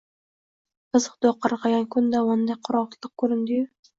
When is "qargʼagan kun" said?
1.45-2.09